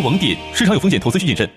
[0.00, 1.48] 网点，市场有风险，投资需谨慎。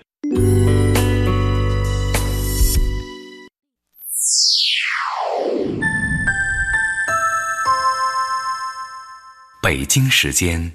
[9.62, 10.70] 北京时间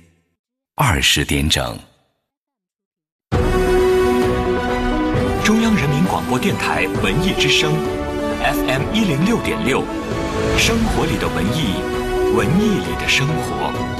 [0.75, 1.77] 二十点整。
[5.43, 7.71] 中央人民广播电台文艺之声
[8.43, 9.83] ，FM 一零六点六，
[10.57, 11.75] 生活里的文艺，
[12.35, 13.98] 文艺里的生活。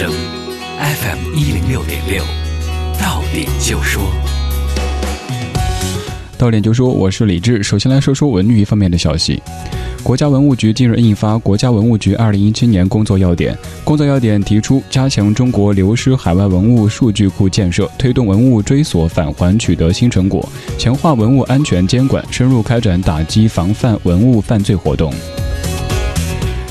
[0.00, 0.10] 声
[0.78, 2.24] FM 一零六点六，
[2.98, 4.02] 到点就说，
[6.38, 7.62] 到点就说，我是李志。
[7.62, 9.42] 首先来说说文娱方面的消息。
[10.02, 13.54] 国家文物局近日印发《国家文物局二零一七年工作要点》，
[13.84, 20.48] 工作要点提出加强中国流失海外文物数据库建设，推动文物追索返还取得新成果，
[20.78, 25.12] 强化文物安全监管，深入开展打击防范文物犯罪活动。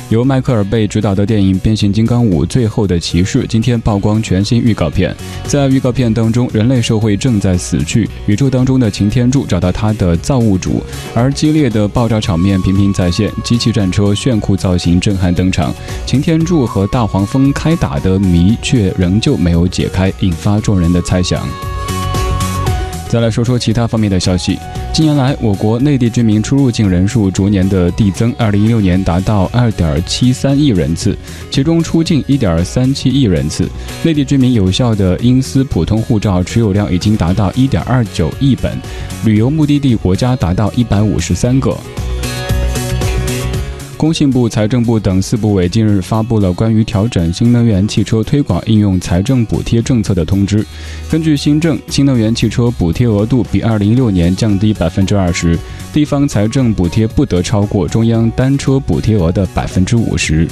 [0.10, 5.16] 由迈克尔贝执导的电影《变形金刚五：最后的骑士》今天曝光全新预告片。
[5.44, 10.82] 在预告片当中，人类社会正在死去，宇宙当中的擎天柱找到他的造物主，
[11.14, 15.72] 而激烈的爆炸场面频频再现，机器战车炫酷造型震撼登场，
[16.08, 21.48] 擎天柱和大黄蜂开打的谜却仍旧没有解开，引发众人的猜想。
[23.10, 24.56] 再来说说其他方面的消息。
[24.94, 31.18] 近年来，我国内地居民出入境人数逐年的递增，二零一六年达到二点七三亿人次，
[31.50, 33.68] 其中出境一点三七亿人次。
[34.04, 38.78] 内地居民有效的英私普通护照持有量已经达到一点二九亿本，
[39.26, 41.76] 旅游目的地国家达到一百五十三个。
[44.00, 50.66] 工信部、财政部等四部委近日发布了关于调整新能源汽车推广应用财政补贴政策的通知。
[51.12, 55.60] 根据新政，新能源汽车补贴额度比二零一六年降低百分之二十，
[55.92, 60.48] 地方财政补贴不得超过中央单车补贴额的百分之五十。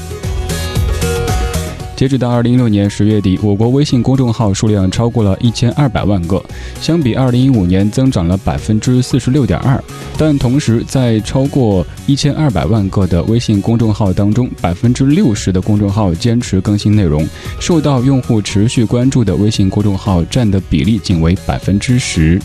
[1.97, 6.39] 截止到二零一六年十月底，我国微信公众号数量超过了一千二百万个，
[6.79, 9.83] 相比二零一五年增长了百分之四十六点二。
[10.15, 17.27] 但同时，在超过一千二百万个的微信公众号当中，百分之六十的公众号坚持更新内容，
[17.59, 22.39] 受到用户持续关注的微信公众号占的比例仅为百分之十。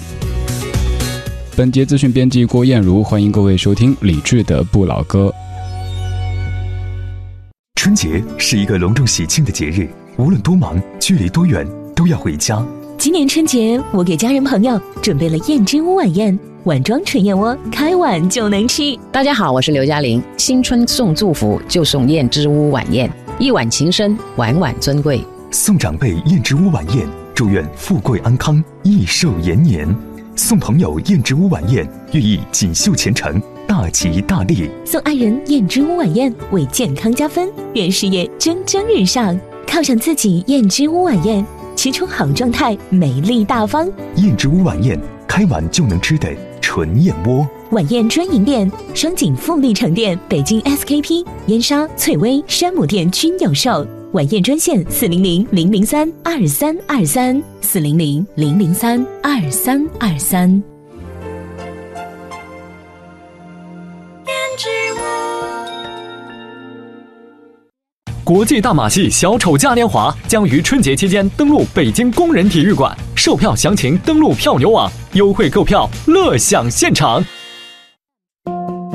[1.55, 5.31] 本节资讯编辑郭艳茹，欢迎各位收听李志的不老歌。
[7.93, 9.87] 春节是一个隆重喜庆的节日，
[10.17, 12.65] 无论多忙，距离多远，都要回家。
[12.97, 18.99] 今年春节，我给家人朋友准备了燕之屋晚宴，碗装纯燕窝，开碗就能吃。
[19.13, 20.23] 大家好，我是刘嘉玲。
[20.39, 25.23] 新春送祝福就送燕之屋晚宴，一碗情深，碗碗尊贵。
[25.51, 29.87] 送长辈燕之屋晚宴，祝愿富贵安康，益寿延年。
[30.35, 33.39] 送朋友燕之屋晚宴，寓意锦绣前程。
[33.67, 34.71] 大吉大利！
[34.85, 39.39] 送爱人燕之屋晚宴，为健康加分，愿事业蒸蒸日上。
[39.67, 43.91] 犒赏自己燕之屋晚宴，吃出好状态，美丽大方。
[44.17, 46.29] 燕之屋晚宴，开碗就能吃的
[46.61, 47.47] 纯燕窝。
[47.71, 53.87] 晚宴专营店：双井富力城店、北京 SKP、燕莎、翠微、山姆店均有售。
[54.13, 60.72] 晚宴专线：四零零零零三二三二三，四零零零零三二三二三。
[68.33, 77.23] 国际大马戏小丑嘉年华将于春节期间登陆北京工人体育馆，售票详情登录票牛网，优惠购票，乐享现场。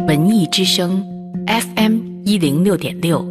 [0.08, 1.06] 文艺之声
[1.46, 3.24] ，FM 一零六点六，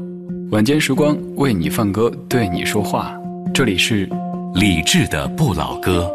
[0.53, 3.13] 晚间时光为你放歌，对你说话，
[3.53, 4.09] 这里是
[4.55, 6.09] 李志的不老歌。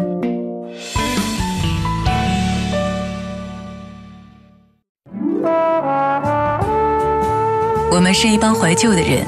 [7.91, 9.27] 我们是一帮怀旧的人。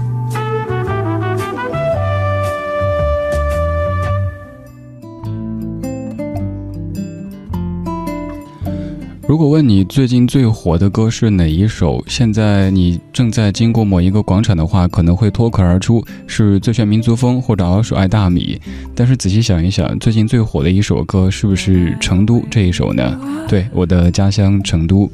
[9.31, 18.59] 如果问你最近最火的歌是哪一首，现在你正在经过某一个广场的话，可能会脱口而出是最炫民族风或者老鼠爱大米。
[18.93, 23.17] 但是仔细想一想，最近最火的一首歌是不是成都这一首呢？
[23.47, 25.09] 对，我的家乡成都。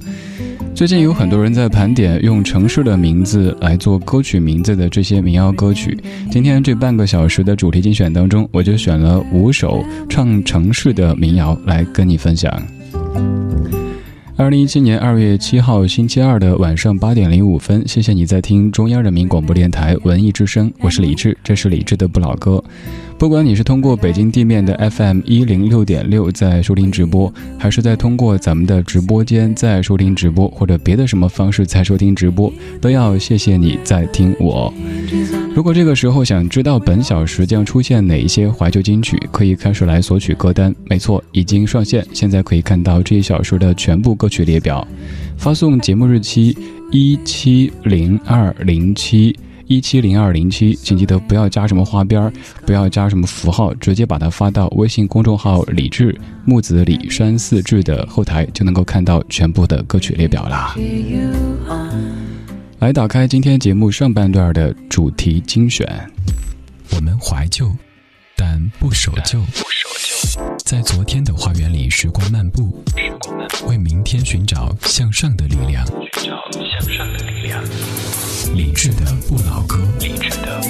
[0.74, 5.96] 最近有很多人在盘点用城市的名字来做歌曲名字的这些民谣歌曲。
[6.32, 12.52] 今天这半个小时的主题精选当中，我就选了五首唱城市的民谣来跟你分享。
[14.38, 22.64] 二零一七年二月七号星期二的晚上八点零五分，谢谢你在听中央人民广播电台文艺之声，我是李志，这是李志的不老歌。
[23.18, 34.72] 不管你是通过北京地面的 FM 一零六点六在收听直播，还是在通过咱们的直播间在收听直播，或者别的什么方式在收听直播，都要谢谢你在听我。
[35.56, 40.74] 如果这个时候想知道本小时将出现哪一些怀旧金曲，可以开始来索取歌单。
[40.86, 44.88] 没错，已经上线，现在可以看到这一小时的全部歌曲列表。
[45.38, 46.56] 发送节目日期
[46.92, 49.36] 一七零二零七。
[49.68, 52.32] 一七零二零七，请记得不要加什么花边
[52.66, 60.74] 不要加什么符号，直接把它发到微信公众号“李志木子李山四志”的后台，就能够看到全部的歌曲列表啦。
[62.80, 65.86] 来，打开今天节目上半段的主题精选。
[66.96, 67.70] 我们怀旧，
[68.38, 69.42] 但不守旧。
[70.64, 72.84] 在昨天的花园里，时光漫步，
[73.68, 75.86] 为明天寻找向上的力量。
[75.86, 77.62] 寻找向上的力量。
[79.08, 80.62] 理智的不老歌，励志的，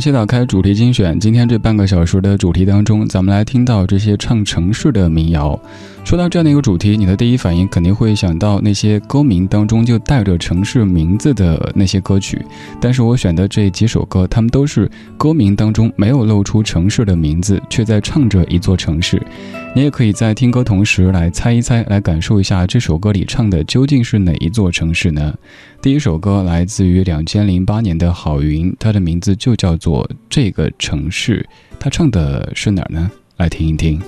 [0.00, 5.60] 先打开主题精选，今天这半个小时的主题当中，咱们来听到这些唱城市的民谣。
[6.10, 12.44] 说到这样的一个主题，你的第一反应肯定会想到那些歌名当中就带着城市名字的那些歌曲。
[12.80, 19.24] 但是我选的这几首歌，他们都是歌名当中没有露出城市的名字，却在唱着一座城市。
[19.72, 25.32] 你也可以在听歌同时来猜一猜，来感受一下这首歌里唱的究竟是哪一座城市呢？
[25.80, 31.46] 第一首歌来自于两千零八年的郝云，它的名字就叫做《这个城市》，
[31.78, 33.08] 他唱的是哪儿呢？
[33.36, 34.02] 来听一听。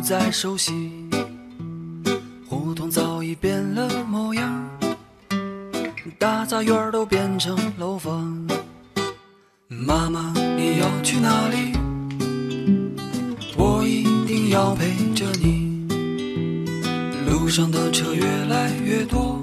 [0.00, 0.72] 不再熟悉，
[2.48, 4.66] 胡同早已变了模样，
[6.18, 8.34] 大杂院都变成楼房。
[9.68, 11.74] 妈妈，你要去哪里？
[13.58, 15.86] 我一定要陪着你。
[17.28, 19.38] 路上的车越来越多，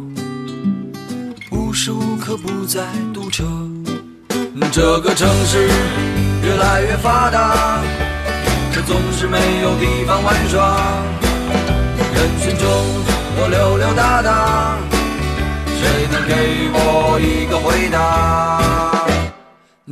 [1.52, 2.84] 无时无刻不在
[3.14, 3.46] 堵车。
[4.72, 5.70] 这个城市
[6.44, 7.80] 越来越发达，
[8.88, 11.04] 总是没有地方玩耍。
[12.16, 12.66] 人群中
[13.36, 14.78] 我溜溜达达，
[15.78, 19.06] 谁能给我一个回答？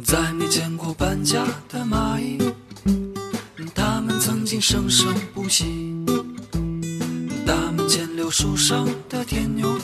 [0.02, 2.38] 再没见过搬家的蚂蚁，
[3.74, 5.94] 它们曾经生生不息。
[7.46, 9.78] 大门前柳树上的天牛，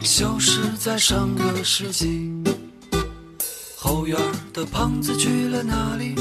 [0.00, 2.30] 消失在上个世纪。
[3.78, 4.18] 后院
[4.52, 6.14] 的胖子去了哪里？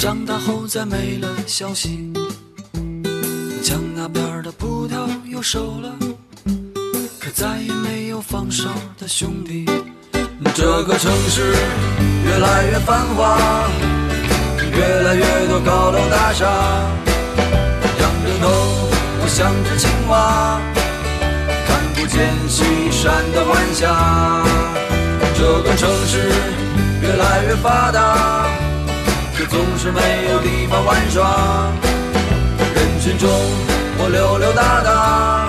[0.00, 2.10] 长大后再没了消息。
[3.62, 5.92] 墙那边的葡萄又熟了，
[7.18, 9.66] 可再也没有放哨的兄弟。
[10.54, 11.54] 这个城市
[12.24, 13.68] 越来越繁华，
[14.72, 16.46] 越来越多高楼大厦，
[17.98, 18.48] 仰着头
[19.20, 20.58] 我像只青蛙，
[21.66, 24.46] 看不见西山的晚霞。
[25.36, 26.32] 这个城市
[27.02, 28.48] 越来越发达，
[29.40, 31.72] 却总是没有地方玩耍。
[32.74, 33.26] 人群中
[33.96, 35.48] 我溜溜达达，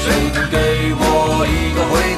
[0.00, 0.56] 谁能给
[0.96, 2.13] 我一个回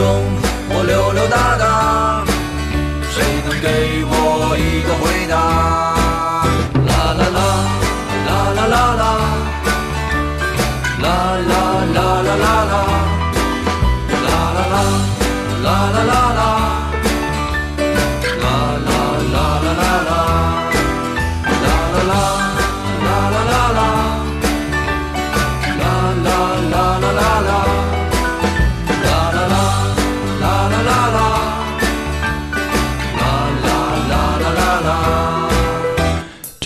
[0.00, 0.49] 中。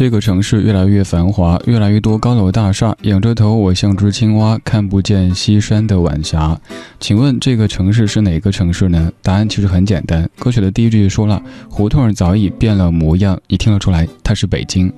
[0.04, 2.94] 这个城市越来越繁华，越来越多高楼大厦。
[3.04, 6.60] 仰着头，我像只青蛙，看不见西山的晚霞。
[7.00, 9.10] 请问这个城市是哪个城市呢？
[9.22, 14.92] 答案其实很简单，歌曲的第一句说了：“胡同早已变了模样。”你听得出来，它是北京。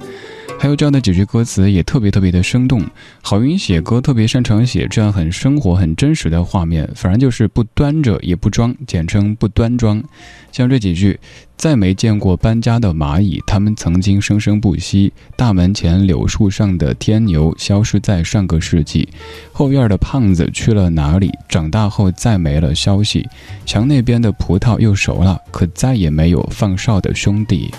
[0.59, 2.83] 还有这样的几句歌词也特别特别的生动。
[3.23, 10.03] 郝云写歌特别擅长写这样很生活、很真实的画面，反正就是不端着也不装，简称不端庄。
[10.51, 11.21] 像这几句：
[11.57, 19.07] 再没见过搬家的蚂蚁，它们曾经生生不息；大门前柳树上的天牛，消失在上个世纪；
[19.53, 21.31] 后院的胖子去了哪里？
[21.49, 23.25] 长大后再没了消息。
[23.65, 27.71] 墙那边的葡萄又熟了，可再也没有放哨的兄弟。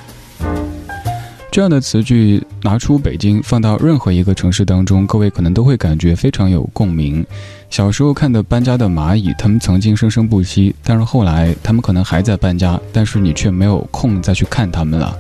[1.58, 7.26] 这样的词句拿出北京放到任何一个城市当中，各位可能都会感觉非常有共鸣。
[7.72, 15.18] 小时候看的搬家的蚂蚁，他们曾经生生不息，但是后来他们可能还在搬家，但是你却没有空再去看他们了。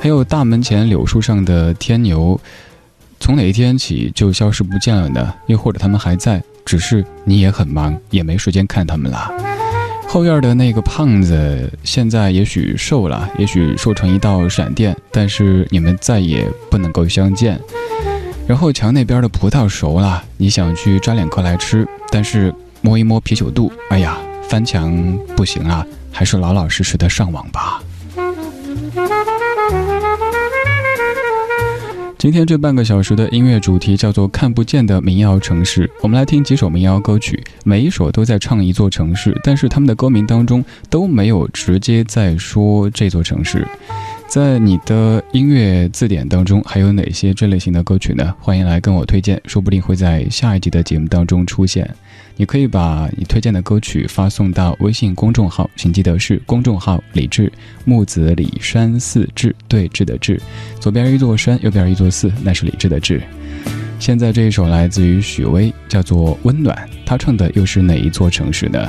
[0.00, 2.40] 还有大门前柳树上的天牛，
[3.20, 5.32] 从哪一天起就消失不见了呢？
[5.46, 9.30] 又或者他们还在，只是你也很忙，也没时间看他们了。
[10.12, 17.56] 后院的那个胖子，现在也许瘦了，也许瘦成一道闪电，但是你们再也不能够相见。
[18.44, 24.92] 然后墙那边的葡萄熟了，你想去摘两颗来吃，但是摸一摸啤酒肚，哎呀，翻墙
[25.36, 27.80] 不行啊，还是老老实实的上网吧。
[32.20, 43.66] 今天这半个小时的音乐主题叫做“看不见的民谣城市”，我们来听几首民谣歌曲，每一首都在唱一座城市，但是他们的歌名当中都没有直接在说这座城市。
[44.28, 48.34] 在你的音乐字典当中，还有哪些这类型的歌曲呢？
[48.38, 51.88] 欢迎来跟我推荐，说不定会在下一集的节目当中出现。
[52.40, 57.52] 你可以把你推荐的歌曲发送到微信公众号，请记得是公众号“李志
[57.84, 60.40] 木子李山寺志对峙的志”，
[60.80, 63.22] 左边一座山，右边一座寺，那是李志的志。
[63.98, 68.88] 现在这一首来自于许巍，叫做《温暖》，他唱的又是哪一座城市呢？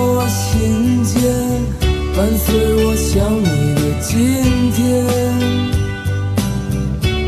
[1.13, 1.19] 间
[2.15, 2.47] 伴随
[2.85, 4.11] 我想你的今
[4.71, 4.79] 天，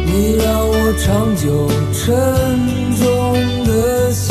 [0.05, 0.73] 你让我
[1.03, 1.45] 长久
[1.91, 2.01] 沉
[2.97, 3.03] 重
[3.65, 4.23] 的心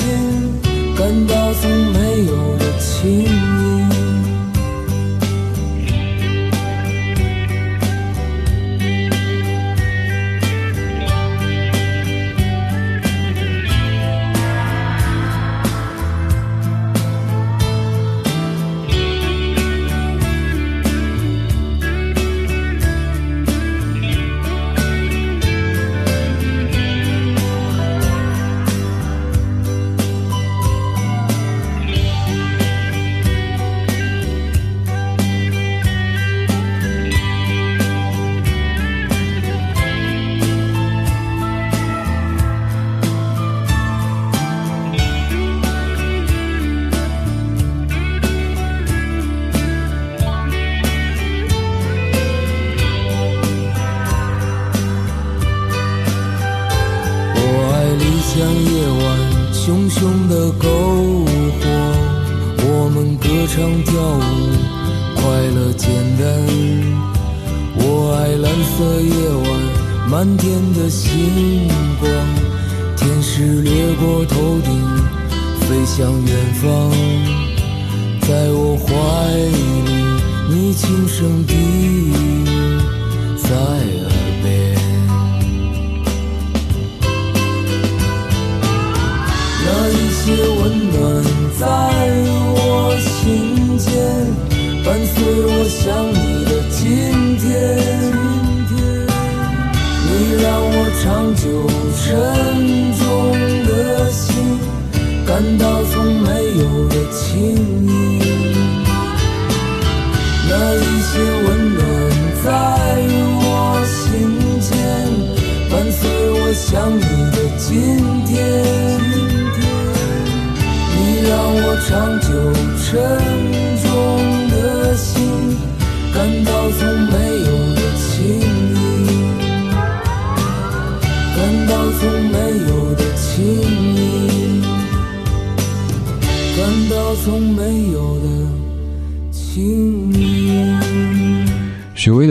[0.97, 3.27] 感到从没有的轻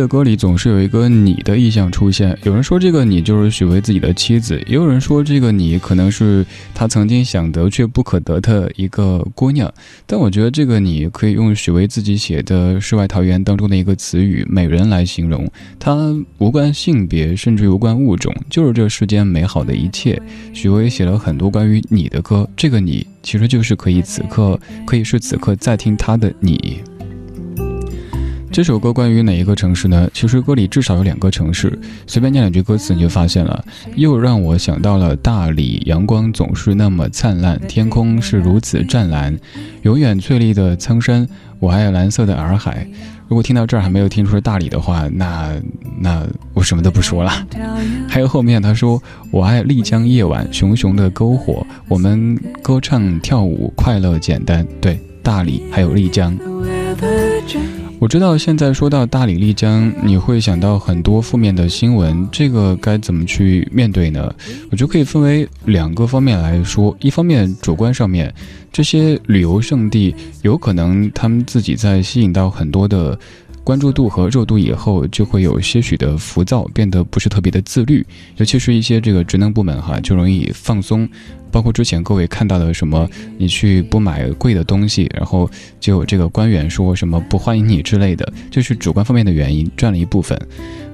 [0.02, 9.72] 的歌里总是有一个“你”的意象出现，有人说这个“你”就是许巍自己的妻子，也有人说这个“你”可能是他曾经想得却不可得的一个姑娘。
[10.08, 15.48] 但我觉得这个“你”可以用许巍自己写的《世外桃源》当中的一个词语“美人”来形容，
[15.80, 15.96] 它
[16.40, 20.20] 无关性别，甚至无关物种，就是这世间美好的一切。
[20.52, 26.80] 许巍写了很多关于你的歌，这个“你”其实就是可以此刻，可以是此刻在听他的你。
[28.52, 30.10] 这首歌关于哪一个城市呢？
[30.14, 33.64] 其实歌里至少有两个城市，随便念两句歌词你就发现了。
[33.96, 39.38] 又让我想到了大理，阳光总是那么灿烂，天空是如此湛蓝，
[39.84, 41.26] 永远翠绿的苍山，
[41.60, 42.86] 我爱蓝色的洱海。
[43.30, 45.54] 如果听到这儿还没有听出是大理的话，那
[45.98, 47.32] 那我什么都不说了。
[48.10, 54.68] 还有后面他说我爱丽江夜晚，熊熊的篝火，我们歌唱跳舞，快乐简单。
[54.82, 56.38] 对，大理还有丽江。
[58.02, 64.34] 我知道现在说到大理、丽江，你会想到很多负面的新闻，这个该怎么去面对呢？
[64.72, 66.98] 我觉得可以分为两个方面来说。
[67.00, 68.34] 一方面，主观上面，
[68.72, 73.16] 这些旅游胜地有可能他们自己在吸引到很多的
[73.64, 78.04] 关注度和热度以后，就会有些许的浮躁，变得不是特别的自律，
[78.38, 81.08] 尤其是一些这个职能部门哈，就容易放松。
[81.52, 90.40] 包括之前各位看到的什么，你去不买贵的东西，然后就有这个官员说什么不欢迎你之类的，就是主观方面的原因占了一部分，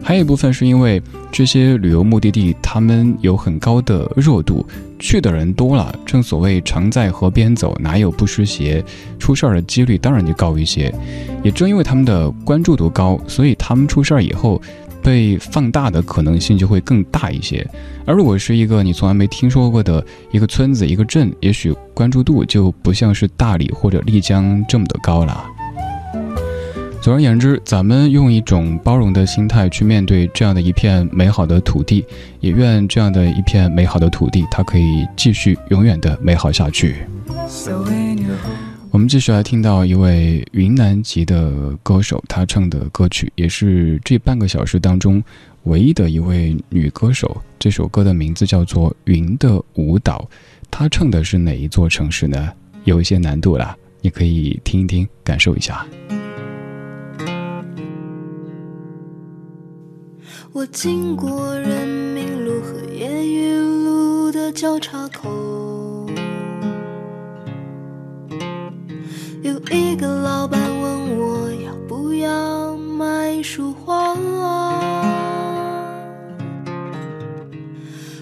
[0.01, 4.65] 还有一部分是因为这些旅游目的地他们有很高的热度，
[4.99, 8.83] 去的人多了，正所谓常在河边走，哪有不湿鞋，
[9.19, 10.93] 出事儿的几率当然就高一些。
[11.43, 14.61] 也正因为他们的关注度高，所以他们出事儿以后。
[15.07, 17.65] 被放大的可能性就会更大一些，
[18.05, 25.45] 而如果是一个你从来没听说过的一个村子、一个镇，也许关注度就不像是大理或者丽江这么的高了。
[27.01, 32.03] 总而言之，咱们用一种包容的心态去面对这样的一片美好的土地，
[32.41, 36.97] 也愿这样的一片美好的土地，它可以继续永远的美好下去。
[38.97, 45.23] 我们继续来听到一位云南籍的歌手，她唱的歌曲，也是这半个小时当中
[45.65, 47.39] 唯一的一位女歌手。
[47.59, 50.27] 这首歌的名字叫做《云的舞蹈》，
[50.71, 52.51] 她唱的是哪一座城市呢？
[52.85, 55.85] 有一些难度啦，你可以听一听，感受一下。
[60.51, 65.46] 我经过人民路和烟雨路的交叉口。
[69.47, 74.13] 有一个老板问我要不要买束花，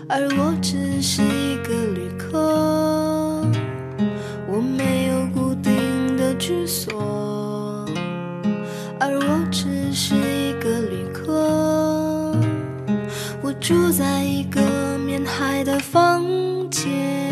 [0.07, 2.37] 而我只是一个旅客，
[4.47, 6.93] 我没有固定的居所，
[8.99, 12.37] 而我只是一个旅客，
[13.41, 14.61] 我住在一个
[14.99, 16.23] 面海的房
[16.69, 17.24] 间。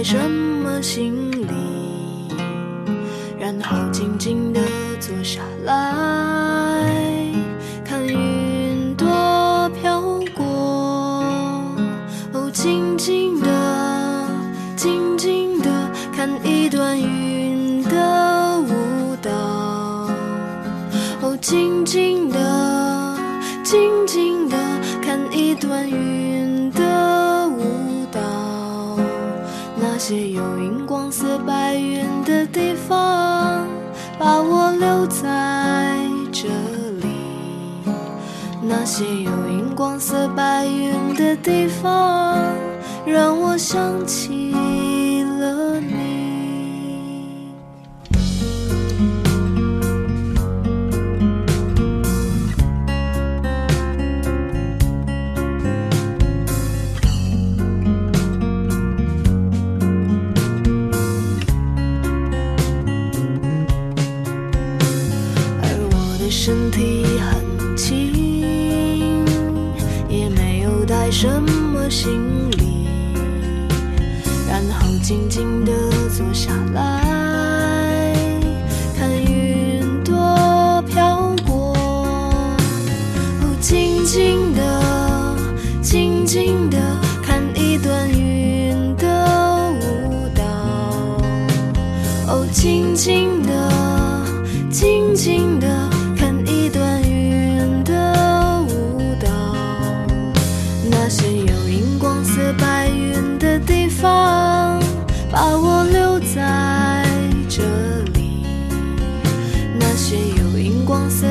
[0.00, 1.46] 没什么行李，
[3.38, 4.58] 然后静静地
[4.98, 6.90] 坐下来
[7.84, 9.06] 看云朵
[9.78, 10.00] 飘
[10.34, 10.42] 过。
[12.32, 13.50] 哦，静静地、
[14.74, 15.68] 静静地
[16.16, 19.30] 看一段云的舞蹈。
[21.20, 22.49] 哦，静静地。
[30.10, 33.64] 那些有荧光色白云的地方，
[34.18, 35.96] 把我留在
[36.32, 36.48] 这
[37.00, 37.06] 里。
[38.60, 42.36] 那些有荧光色白云的地方，
[43.06, 44.19] 让我想起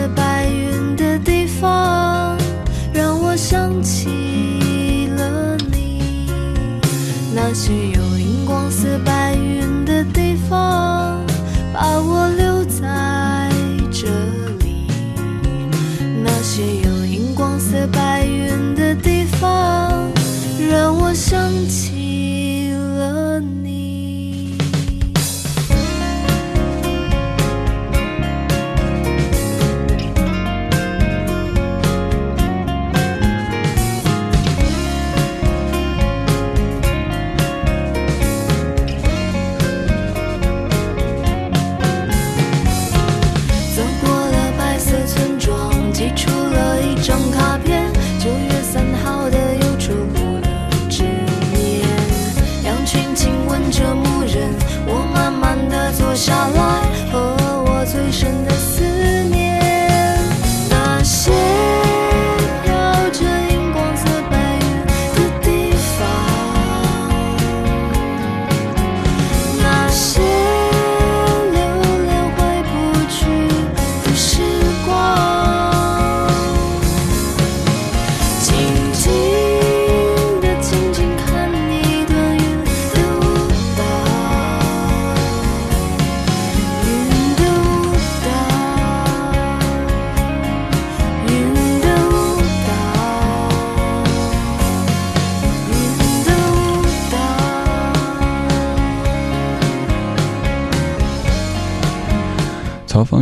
[0.07, 2.38] 白云的地方，
[2.93, 6.27] 让我想起了你。
[7.33, 7.73] 那些
[56.19, 56.68] 地坐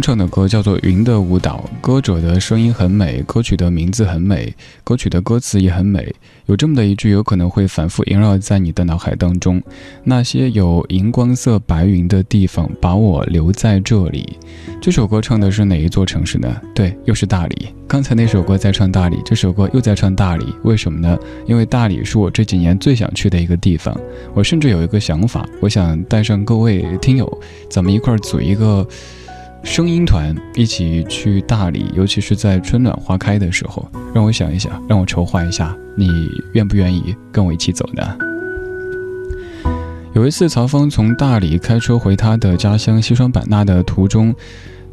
[0.02, 6.14] 唱的歌叫做《云的舞蹈》，歌者的声音很美，歌曲的名字很美，歌曲的歌词也很美。
[6.46, 9.62] 有这么的一句，有可能会反复萦绕在你的脑海当中：
[10.04, 14.38] 那些有荧光色白云的地方，把我留在这里。
[14.82, 16.62] 这首歌唱的是哪一座城市呢？
[16.74, 17.68] 对，又是大理。
[17.88, 21.18] 刚才那首歌在唱大理，这首歌又在唱大理，为什么呢？
[21.46, 23.98] 因为大理是我这几年最想去的一个地方。
[24.34, 28.88] 我甚至有一个想法，我想带上各位听友，咱们一块儿组一个。
[29.64, 36.10] 声音团一起去大理，尤其是在春暖花开的时候，让我想一想，让我筹划一下，你
[36.54, 38.04] 愿不愿意跟我一起走呢？
[40.14, 44.34] 有一次，曹芳从大理开车回他的家乡西双版纳的途中，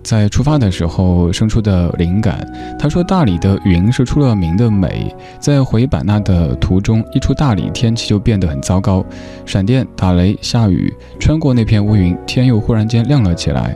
[0.02, 2.46] 在出发的时候生出的灵感。
[2.78, 9.02] 他说，大理的云是出了名的美，在回版纳的途中，一出大理，天气就变得很糟糕，
[9.46, 13.74] 闪电、打雷、下雨，穿过那片乌云，天又忽然间亮了起来。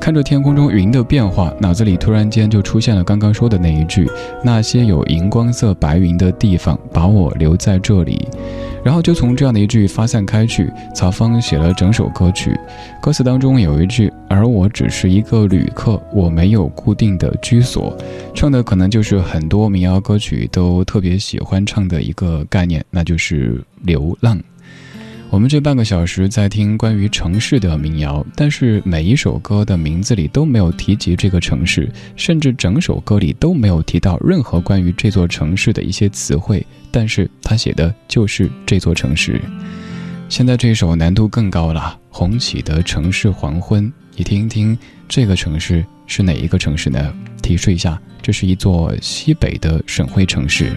[0.00, 4.10] 看着天空中云的变化，脑子里突然间就出现了刚刚说的那一句
[4.42, 8.26] ：“那些有荧光色白云的地方，把我留在这里。”
[8.82, 12.58] 然后就从这样的一句发散开去，曹芳写了整首歌曲。
[13.02, 17.94] 歌词当中有一句：“而我只是一个旅客，我没有固定的居所。”
[18.34, 24.40] 唱的可能就是很多民谣歌曲都特别喜欢唱的一个概念，那就是流浪。
[25.30, 36.66] 我们这半个小时在听关于城市的民谣，但是每一首歌的名字里都没有提及这个城市，甚至整首歌里都没有提到任何关于这座城市的一些词汇。
[36.90, 39.40] 但是他写的就是这座城市。
[40.28, 43.84] 现在这首难度更高了，《红起的城市黄昏》，
[44.16, 44.76] 你听一听
[45.08, 47.14] 这个城市是哪一个城市呢？
[47.40, 50.72] 提示一下，这是一座西北的省会城市。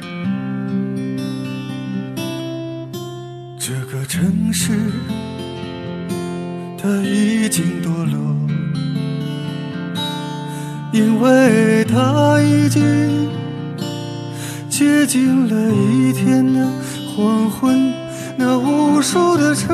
[4.15, 4.71] 城市，
[6.77, 8.37] 它已经堕落，
[10.91, 13.27] 因为它已经
[14.69, 16.69] 接近了一天的
[17.07, 17.91] 黄昏。
[18.37, 19.73] 那无数的车，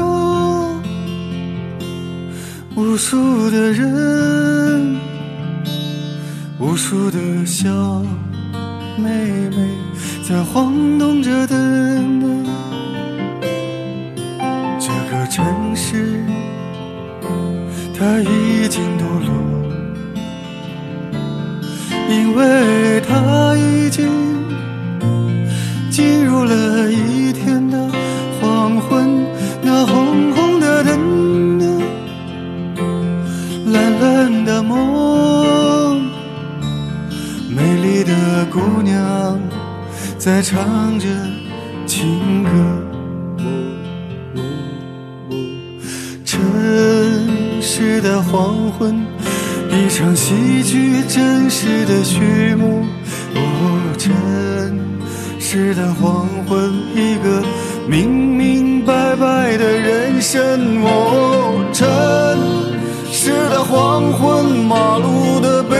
[2.78, 4.95] 无数的人，
[6.58, 7.69] 无数的小
[8.95, 9.04] 妹
[9.49, 9.67] 妹
[10.25, 12.48] 在晃动着灯。
[15.39, 16.21] 城市，
[17.97, 19.32] 它已经堕落，
[22.10, 24.06] 因为它已经
[25.89, 27.78] 进入了一天的。
[28.41, 29.25] 黄昏，
[29.62, 31.60] 那红红的灯，
[33.71, 36.02] 蓝蓝的梦，
[37.49, 39.39] 美丽的姑娘
[40.17, 41.08] 在唱着
[48.09, 49.05] 的黄昏，
[49.69, 52.83] 一场戏剧真实的序幕。
[53.35, 54.11] 哦，城
[55.39, 57.43] 市的黄昏，一个。
[57.87, 60.41] 明明白白的人生，
[60.83, 61.87] 哦，城
[63.11, 65.77] 市的黄昏，马路的悲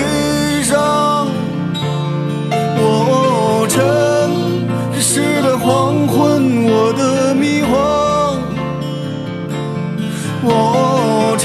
[0.62, 1.28] 伤，
[2.78, 3.82] 哦，城
[5.02, 8.38] 市的黄昏，我的迷惘，
[10.44, 11.36] 哦，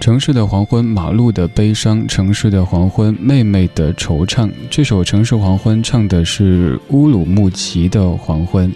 [0.00, 4.50] 城市的黄昏，马路的悲伤；城市的黄昏，妹妹的惆怅。
[4.70, 8.72] 这首《城市黄昏》唱的是乌鲁木齐的黄昏。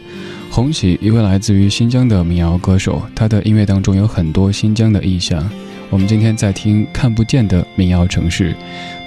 [0.51, 5.51] 红喜，一位来自于新疆的民谣歌手，他的音乐当中有很多新疆的意象。
[5.89, 8.55] 我们今天在听看不见的民谣城市，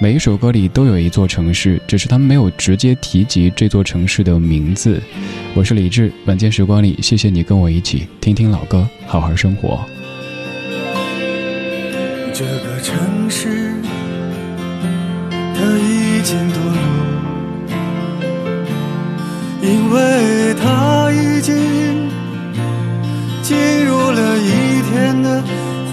[0.00, 5.00] 每一首歌里都有一座城市，只是他们没有直接提及这座城市的名字。
[5.54, 9.78] 我是李志，晚间时光里，谢谢你跟我一起听听老歌，好好生活。
[12.38, 13.74] 这个城市，
[15.28, 16.78] 它已经堕落，
[19.60, 22.08] 因为它已经
[23.42, 25.42] 进入了一天的。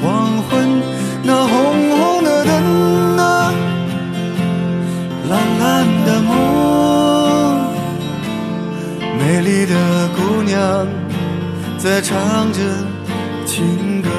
[0.03, 0.83] 黄昏，
[1.23, 3.51] 那红红的灯啊，
[5.27, 7.65] 蓝蓝的梦，
[9.17, 9.73] 美丽的
[10.09, 10.87] 姑娘
[11.79, 12.59] 在唱着
[13.47, 14.09] 情歌。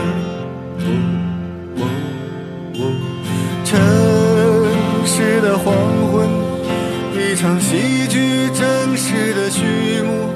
[7.37, 10.27] 场戏剧正式的序幕。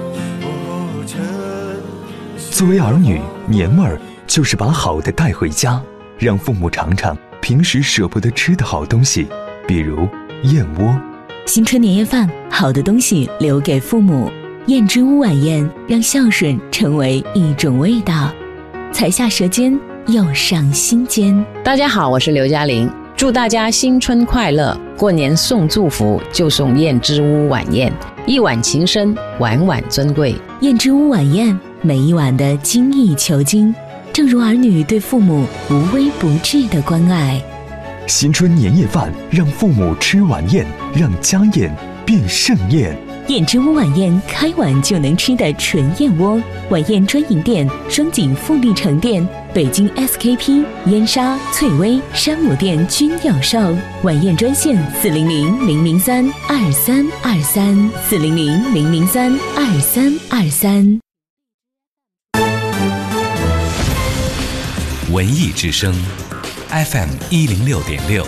[2.51, 3.99] 作为儿女，年味儿。
[4.27, 5.83] 就是把好的带回家，
[6.17, 9.27] 让父母尝尝平时舍不得吃的好东西，
[9.67, 10.07] 比如
[10.45, 10.95] 燕窝。
[11.47, 14.31] 新春年夜饭，好的东西留给父母。
[14.67, 18.31] 燕之屋晚宴，让孝顺成为一种味道。
[18.93, 21.45] 才下舌尖，又上心间。
[21.65, 22.89] 大家好，我是刘嘉玲，
[23.21, 24.75] 祝大家新春快乐！
[24.97, 27.93] 过年送祝福，就送燕之屋晚宴，
[28.25, 30.35] 一碗情深，碗碗尊贵。
[30.63, 33.75] 燕之屋晚宴，每一碗的精益求精。
[34.11, 37.39] 正如儿女对父母无微不至的关爱，
[38.07, 41.71] 新春年夜饭让父母吃晚宴，让家宴
[42.07, 42.97] 变盛宴。
[43.29, 46.41] 燕之屋晚宴，开碗就能吃的纯燕窝。
[46.71, 53.59] 晚宴专营店：双井富力城店、北京 SKP、燕莎、翠微、山姆店均有售。
[54.05, 61.01] 晚宴专线：四零零零零三二三二三，四零零零零三二三二三。
[65.13, 65.93] 文艺之声
[66.69, 68.25] ，FM 一零六点六，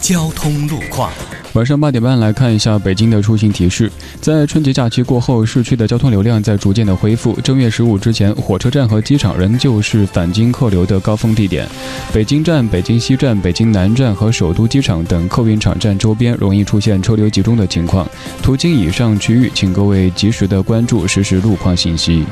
[0.00, 1.12] 交通路况。
[1.54, 3.90] 晚上八点半来看一下北京的出行提示。
[4.20, 7.32] 在春节假期过后，市区的交通流量在逐渐的恢复。
[7.42, 11.66] 正月十五之前，火车站和机场仍旧是返京客流的高峰地点。
[12.12, 18.08] 北京站、北京西站、北京南站和首都机场等客运场站周边容易出现车流集中的情况。
[18.40, 22.24] 途经以上区域，请各位及时的关注实时路况信息。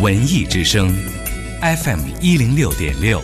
[0.00, 0.92] 文艺之声
[1.60, 3.22] ，FM 一零六点六，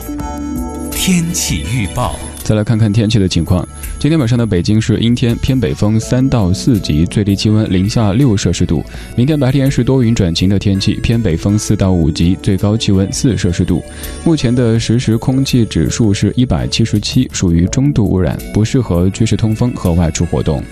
[0.92, 2.16] 天气预报。
[2.48, 3.62] 再来看看天气的情况。
[3.98, 8.82] 今天晚上的北京是阴天，偏北风三到四级，最低气温零下六摄氏度。
[9.14, 13.84] 明天白天是多云转晴的天气，偏北风四到五级，最高气温四摄氏度。
[14.24, 20.64] 目前的实时空气指数是一百七十七，属于中度污染，不适合居室通风和外出活动。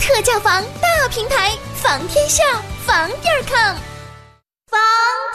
[0.00, 2.42] 特价房大平台，房天下，
[2.86, 3.76] 房点儿 com，
[4.70, 4.80] 房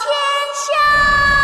[0.02, 0.10] 天
[0.66, 1.37] 下，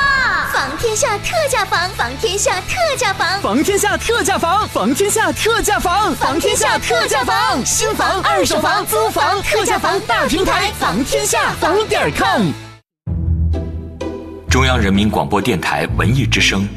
[0.75, 12.51] 房天下特价房，房天下特价房，房天下特价房，房天下特价房，房天下特价房，新房、二手房、租房，特价房大平台，房天下，房点儿 com。
[14.51, 16.69] 中央人民广播电台文艺之声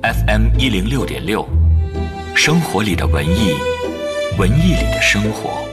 [0.00, 1.44] ，FM 一零六点六，
[2.36, 3.56] 生活里的文艺，
[4.38, 5.68] 文艺里的生活。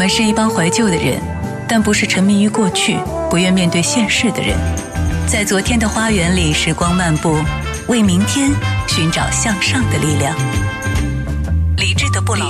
[0.00, 1.20] 们是一帮怀旧的人，
[1.68, 2.96] 但不是沉迷于过去、
[3.28, 4.56] 不愿面对现实的人。
[5.26, 7.36] 在昨天的花园里，时光漫步，
[7.86, 8.50] 为明天
[8.88, 10.34] 寻找向上的力量。
[11.76, 12.48] 理智的不老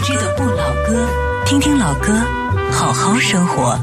[0.87, 1.09] 歌，
[1.45, 2.23] 听听老歌，
[2.71, 3.77] 好好生活。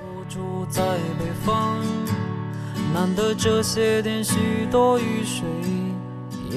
[0.00, 0.82] 我住在
[1.16, 1.78] 北方，
[2.92, 5.44] 难得这些天许多雨水。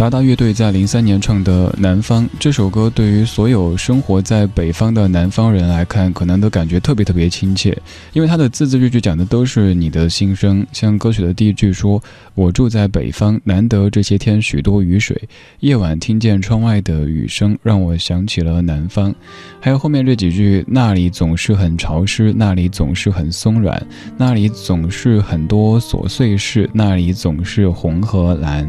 [0.00, 7.76] 达达乐队在零三年唱的《南方》这首歌，对于所有生活在北方的南方人来看，可能都感觉特别特别亲切，
[8.14, 10.66] 因为它的字字句句讲的都是你的心声。
[10.72, 12.02] 像歌曲的第一句说
[12.34, 15.28] ：“我住在北方，难得这些天许多雨水，
[15.58, 19.14] 夜晚听见窗外的雨声，让我想起了南方。”
[19.60, 23.86] 还有后面这几句：“那里总是很潮湿，那里总是很松软，
[24.16, 28.66] 那里总是很多琐碎事，那里总是红和蓝。”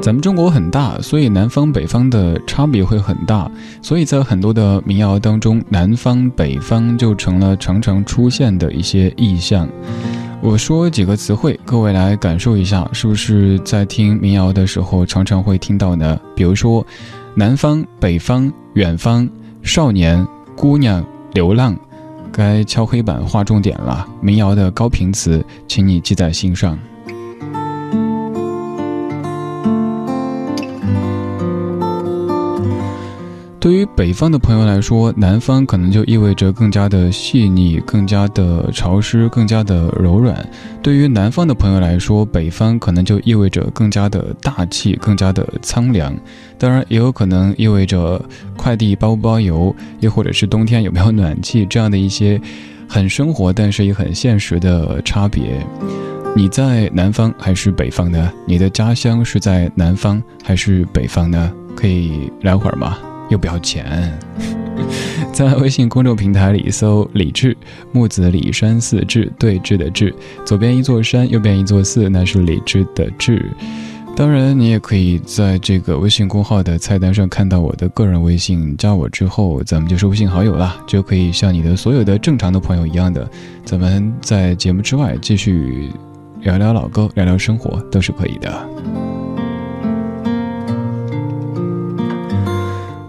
[0.00, 3.50] 咱们中国很大，所以南方北方的差别会很大，
[3.82, 9.68] 所以在很多的民谣当中，南方北方就成了常常出现的一些意象。
[10.40, 16.18] 我说几个词汇，各位来感受一下，是不是在听民谣的时候常常会听到呢？
[16.34, 16.86] 比如说，
[17.34, 19.28] 南方、北方、远方、
[19.62, 20.24] 少年、
[20.56, 21.76] 姑娘、流浪，
[22.32, 24.06] 该敲黑板划重点了。
[24.22, 26.78] 民谣的高频词，请你记在心上。
[33.68, 40.34] 对于北方的朋友来说，南方可能就意味着更加的细腻、更加的潮湿、更加的柔软；
[40.82, 46.16] 对于南方的朋友来说，北方可能就意味着更加的大气、更加的苍凉。
[46.56, 48.18] 当然，也有可能意味着
[48.56, 52.40] 快递包不包邮，又或者是冬天有没有暖气这样的一些
[52.88, 55.42] 很生活但是也很现实的差别。
[56.34, 58.32] 你在南方还是北方呢？
[58.46, 61.52] 你的家乡是在南方还是北方呢？
[61.76, 62.96] 可以聊会儿吗？
[63.28, 64.18] 又不要钱，
[65.32, 67.56] 在微信公众平台里搜“李志
[67.92, 70.14] 木子李山寺志对峙的志”，
[70.44, 73.50] 左边一座山，右边一座寺，那是李志的志。
[74.16, 83.30] 当然，你也可以在这个微信公号的菜单上看到我的个人微信，加我之后，咱们就是微信好友了，就可以像你的所有的正常的朋友一样的，
[83.64, 85.88] 咱们在节目之外继续
[86.40, 89.07] 聊聊老歌，聊聊生活，都是可以的。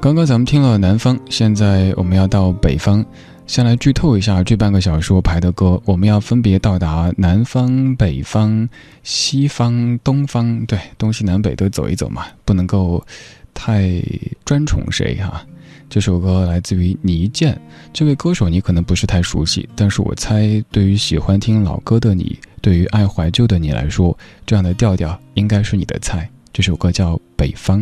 [0.02, 3.06] 刚刚咱们听了南方，现在我们要到北方。
[3.46, 8.68] 先来剧透一下这半个小时我排的歌，我们要分别到达南方、北方、
[9.04, 13.06] 西方、东方，对，东西南北都走一走嘛，不能够
[13.54, 14.02] 太
[14.46, 15.46] 专宠谁哈。
[15.90, 17.60] 这首歌来自于倪健，
[17.92, 26.30] 这位歌手你可能不是太熟悉，但是我猜对于喜欢听老歌的你，对于爱怀旧的你来说，这样的调调应该是你的菜。
[26.54, 27.82] 这首歌叫《北方》。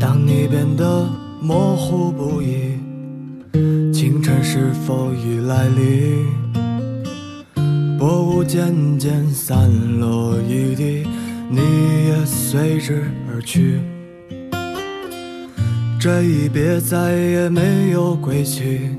[0.00, 1.08] 当你变得
[1.40, 2.78] 模糊不已，
[3.92, 6.26] 清晨是否已来临？
[7.98, 11.06] 薄雾渐渐散落一地，
[11.48, 11.60] 你
[12.08, 13.80] 也随之而去。
[15.98, 18.90] 这一别再也没有归期，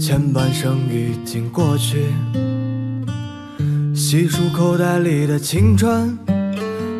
[0.00, 2.06] 前半生已经过去。
[3.94, 6.18] 细数口袋里的青春，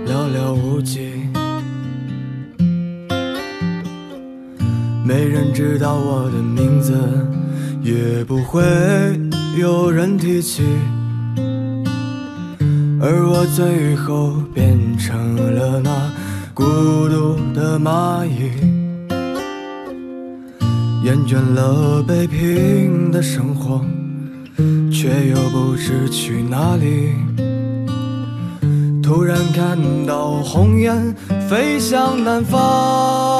[0.07, 1.20] 寥寥无几。
[5.11, 6.95] 没人知道我的名字，
[7.83, 8.63] 也不会
[9.59, 10.63] 有人提起，
[13.03, 15.91] 而我最后变成了那
[16.55, 16.63] 孤
[17.09, 18.53] 独的蚂蚁，
[21.03, 23.85] 厌倦了北平的生活，
[24.93, 27.15] 却又不知去哪里。
[29.03, 31.13] 突然看到红雁
[31.49, 33.40] 飞向南方。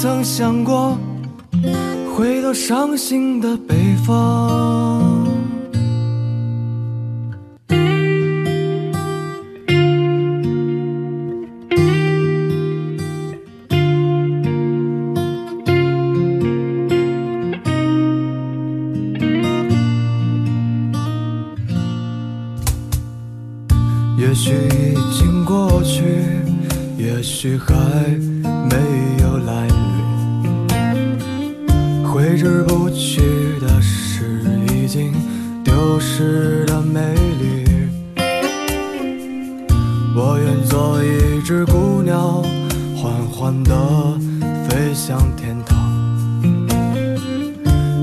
[0.00, 0.96] 曾想过
[2.16, 5.09] 回到伤心的北方。
[34.90, 35.12] 经
[35.62, 37.64] 丢失的美丽。
[40.16, 42.42] 我愿做一只孤鸟，
[42.96, 43.72] 缓缓地
[44.68, 45.78] 飞向天堂，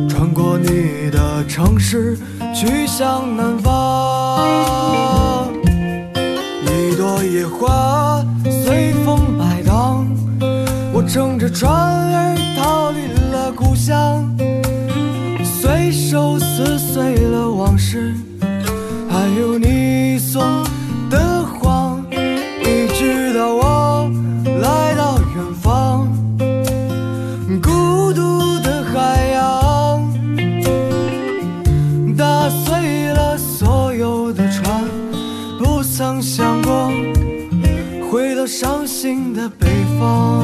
[0.08, 2.18] 穿过你的城市，
[2.56, 4.40] 去向南方。
[6.64, 7.18] 一朵。
[7.22, 8.24] 野花
[8.66, 10.08] 随风摆荡，
[10.94, 14.24] 我乘着船儿逃离了故乡，
[19.10, 20.42] 还有你送
[21.10, 22.06] 的谎，
[22.62, 24.12] 一直到我
[24.62, 26.08] 来到远方，
[27.62, 30.02] 孤独的海洋，
[32.16, 34.84] 打碎了所有的船，
[35.60, 36.92] 不曾想过
[38.12, 39.68] 回到伤心的北
[40.00, 40.44] 方。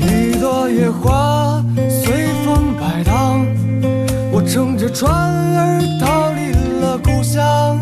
[0.00, 1.37] 一朵野花
[4.48, 7.78] 乘着船儿逃离了故乡，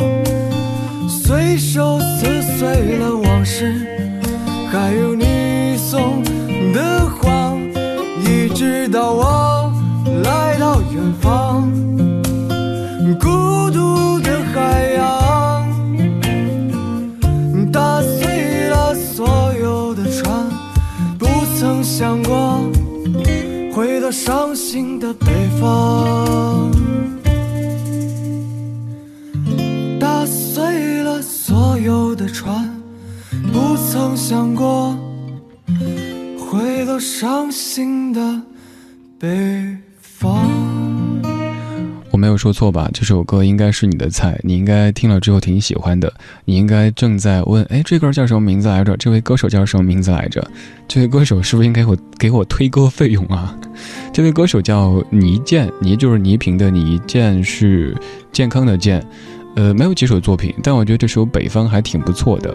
[1.08, 3.86] 随手撕碎了往事，
[4.72, 6.24] 还有你送
[6.74, 7.56] 的谎，
[8.24, 9.72] 一直到我
[10.24, 11.70] 来到远方，
[13.20, 15.64] 孤独的海洋，
[17.70, 20.50] 打碎了所有的船，
[21.16, 21.26] 不
[21.60, 22.60] 曾想过
[23.72, 25.26] 回到伤心的北
[25.60, 26.55] 方，
[33.98, 34.94] 曾想过
[36.38, 38.42] 回到伤心的
[39.18, 40.46] 北方。
[42.10, 42.90] 我没有说错吧？
[42.92, 46.12] 这首歌应该是你的菜，你应该听了之后挺喜欢的。
[46.44, 48.94] 你应该正在问：哎，这歌叫什么名字来着？
[48.98, 50.46] 这位歌手叫什么名字来着？
[50.86, 53.58] 这位歌手是不是应该我给我推歌费用啊？
[54.12, 57.96] 这位歌手叫倪健，倪就是倪萍的倪，健是
[58.30, 59.02] 健康的健。
[59.56, 62.54] 呃，没有几首作品，但我觉得这首《北方》还挺不错的。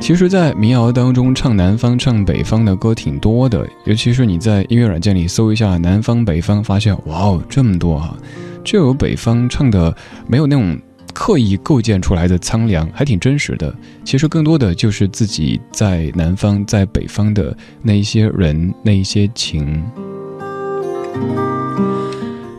[0.00, 8.16] 其实，在民谣当中，唱南方、唱北方的歌挺多的，尤其是你在音乐软件里搜一下“南方”“北方”，发现哇哦，这么多啊！
[8.62, 9.94] 就有北方唱的
[10.28, 10.78] 没有那种
[11.12, 13.74] 刻意构建出来的苍凉，还挺真实的。
[14.04, 19.82] 其实更多的就是自己在南方、在北方的那一些人、那一些情。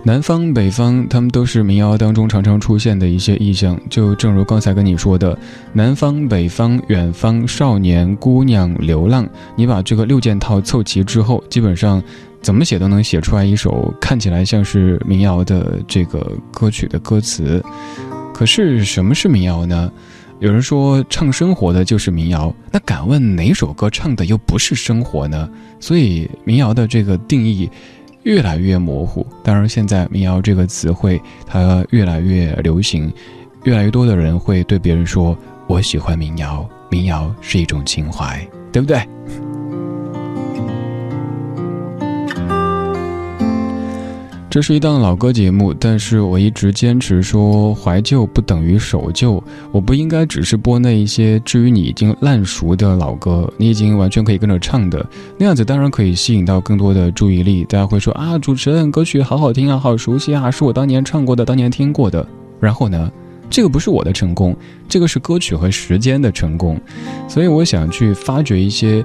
[0.03, 3.79] 南方、北方，他们都是民谣当中常常出现的一些意象。
[3.87, 5.37] 就正如刚才跟你说的，
[5.73, 12.01] 南方、北方、远方、少年、姑娘、流浪，你把这个六件套凑齐之后，基本上
[12.41, 17.63] 怎么写都能写出来一首看起来像是民谣的这个歌曲的歌词。
[18.33, 19.91] 可是什么是民谣呢？
[20.39, 25.47] 有人说唱生活的就是民谣，那敢问哪首歌唱的又不是生活呢？
[25.79, 27.69] 所以民谣的这个定义。
[28.23, 29.25] 越来越模糊。
[29.43, 33.11] 当然，现在“民谣”这个词汇它越来越流行，
[33.63, 39.01] 越来越多的人会对别人说：“我喜欢民谣，民谣是一种情怀，对不对？”
[44.51, 49.41] 这是一档老歌节目，但是我一直坚持说怀旧不等于守旧。
[49.71, 55.05] 我不应该只是播那一些至于你已经烂熟的老歌，你已经完全可以跟着唱的
[55.37, 57.63] 那样子，当然可以吸引到更多的注意力。
[57.63, 62.27] 大家会说啊，主持人歌曲好好听啊，好熟悉啊，是我当年唱过的，当年听过的。
[62.59, 63.09] 然后呢，
[63.49, 64.53] 这个不是我的成功，
[64.89, 66.77] 这个是歌曲和时间的成功。
[67.25, 69.01] 所以我想去发掘一些。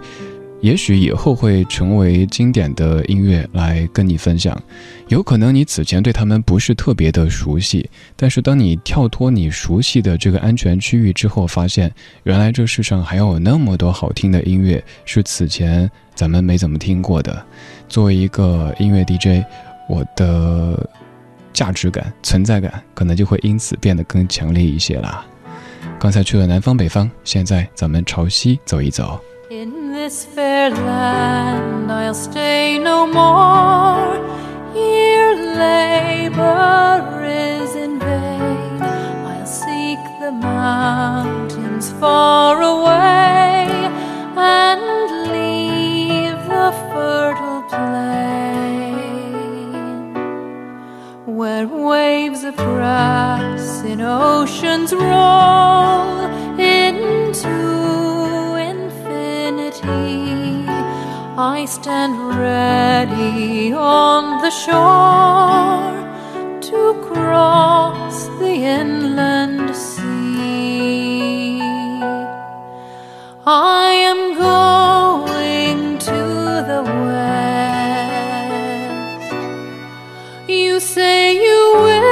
[0.67, 4.61] 也许以后会成为经典的音乐来跟你分享，
[5.07, 11.89] 有可能你此前对他们不是特别的熟悉，但是当你跳脱你熟悉的这个安全区域之后，发现
[12.25, 17.47] 原来这世上还有那么多好听的音乐是此前咱们没怎么听过的。
[17.89, 19.47] 作为一个音乐 DJ，
[19.89, 20.91] 我的
[21.53, 25.25] 价值感、存在感可能就会因此变得更强烈一些啦。
[26.01, 29.21] 刚才去了南方、北方，现在咱们朝西走一走。
[29.63, 34.15] In this fair land I'll stay no more.
[34.75, 35.35] Here
[35.65, 38.83] labor is in vain.
[38.83, 43.65] I'll seek the mountains far away
[44.37, 44.83] and
[45.33, 48.27] leave the fertile plain
[51.25, 56.27] where waves of grass in oceans roll
[56.61, 58.16] into
[59.89, 65.93] I stand ready on the shore
[66.69, 71.61] to cross the inland sea.
[73.47, 76.21] I am going to
[76.71, 78.07] the west.
[80.49, 82.06] You say you will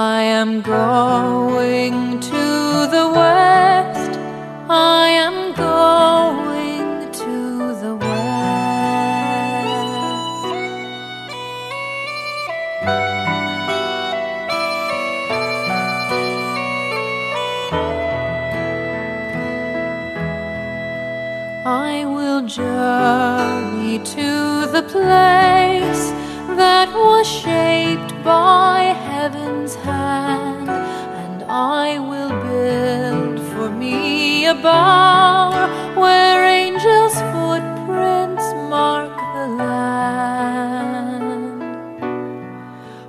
[0.00, 4.18] am going to the west.
[4.70, 8.08] I am going to the west.
[21.66, 26.04] I will journey to the place
[26.56, 28.67] that was shaped by
[34.48, 41.60] a bower where angels' footprints mark the land,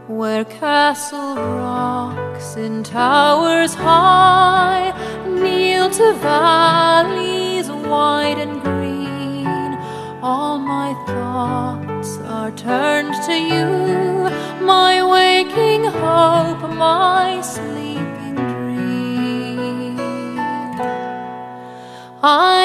[0.06, 4.92] where castle rocks in towers high
[5.26, 9.78] kneel to valleys wide and green.
[10.22, 14.30] All my thoughts are turned to you,
[14.66, 17.69] my waking hope, my sleeping
[22.22, 22.59] on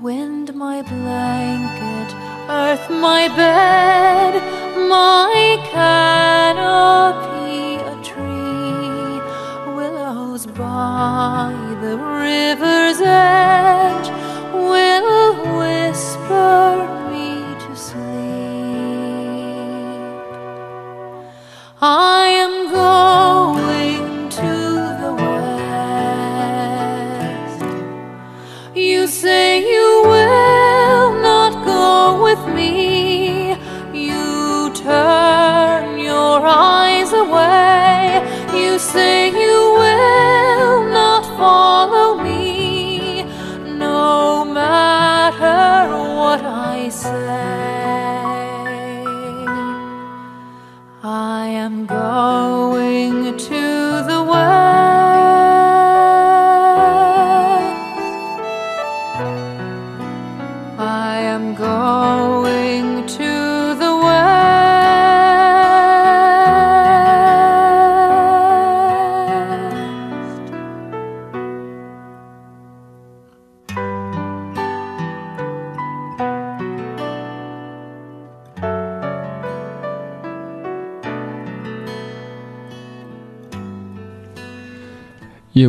[0.00, 2.14] Wind my blanket,
[2.48, 4.34] earth my bed,
[4.88, 9.20] my canopy a tree,
[9.74, 13.87] willows by the river's edge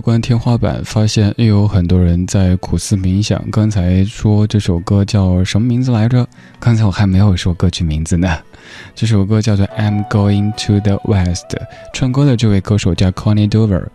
[0.09, 3.39] 观天花板，发现又有很多人在苦思冥想。
[3.51, 6.25] 刚才说这首歌叫什么名字来着？
[6.59, 8.35] 刚才我还没有说歌曲名字呢。
[8.95, 11.45] 这首歌叫做《I'm Going to the West》，
[11.93, 13.85] 唱歌的这位歌手叫 Connie Dover。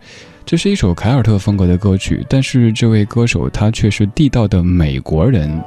[0.45, 5.61] 这是一首凯尔特风格的歌曲，但是这位歌手他却是地道的美国人。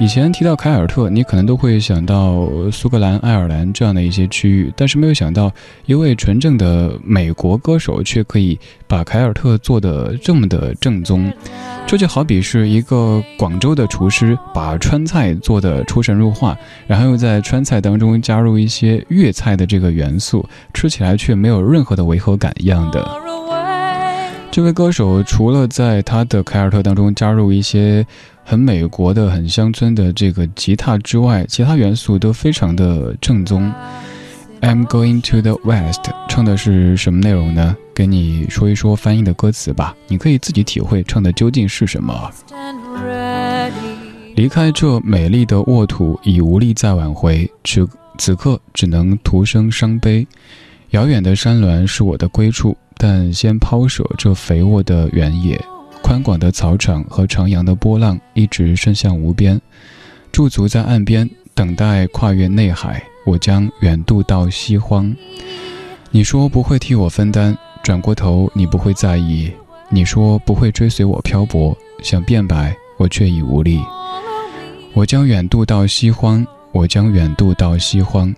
[0.00, 5.50] 以前提到凯尔特，你可能都会想到苏格兰、爱尔兰这样的一些区域，但是没有想到
[5.86, 11.32] 一位纯正的美国歌手却可以把凯尔特做得这么的正宗。
[11.84, 23.04] 这就好比是一个广州的厨师把川菜做得出神入化，然后又在川菜当中加入一些粤菜的这个元素，吃起来却没有任何的违和感一样的。
[24.50, 28.04] 这位歌手除了在他的凯尔特当中加入一些
[28.48, 33.70] 很美国的、很乡村的这个吉他之外，其他元素都非常的正宗。
[34.62, 37.76] I'm going to the west，唱的是什么内容呢？
[37.94, 42.30] 给你说一说翻译的歌词吧，你可以自己体会唱的究竟是什么。
[44.34, 47.86] 离开这美丽的沃土，已无力再挽回，此
[48.16, 50.26] 此刻只能徒生伤悲。
[50.92, 55.62] 遥远的山峦是我的归处，但先抛舍这肥沃的原野。
[56.08, 59.60] 宽广的草场和徜徉的波浪一直伸向无边，
[60.32, 63.02] 驻足在岸边，等待跨越内海。
[63.26, 65.14] 我将远渡到西荒。
[66.10, 69.52] 你说不会替我分担，转过头你不会在意。
[69.90, 73.78] 你说不会追随我漂泊，想变白，我却已无力。
[74.94, 76.42] 我将远渡到西荒，
[76.72, 78.34] 我将远渡到西荒，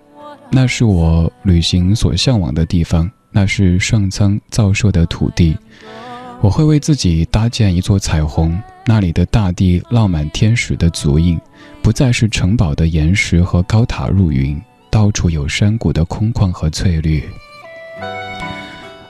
[0.50, 5.56] 那是我旅行所向往的地方，那是上苍造设的土地。
[6.42, 11.38] 我会为自己搭建一座彩虹，那里的大地烙满天使的足印，
[11.82, 17.22] 不再是城堡的岩石和高塔入云，到处有山谷的空旷和翠绿。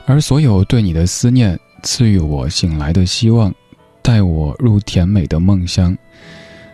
[0.05, 3.53] 而所有对你的思念，赐予我醒来的希望，
[4.01, 5.97] 带我入甜美的梦乡。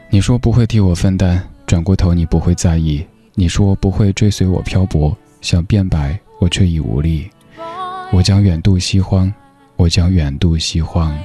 [0.09, 3.05] 你说不会替我分担，转过头你不会在意。
[3.35, 7.29] 你说不会追随我漂泊，想变白，我却已无力。
[8.11, 9.31] 我将远渡西荒。
[9.77, 11.15] 我将远渡西荒。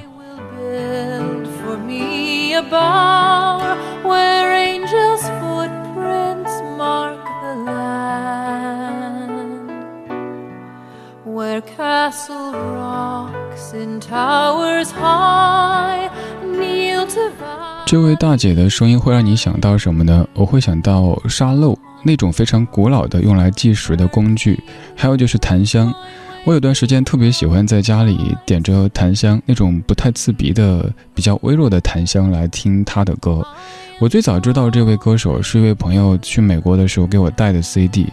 [17.85, 20.25] 这位大姐的声音会让你想到什么呢？
[20.33, 24.59] 我会想到沙漏，那种非常古老的用来计时的工具，
[24.95, 25.93] 还有就是檀香。
[26.45, 33.41] 我有段时间特别喜欢在家里点着檀香，那种不太刺鼻的、比较微弱的檀香来听他的歌。
[33.97, 38.05] 我最早知道这位歌手是一位朋友去美国的时候给我带的 CD，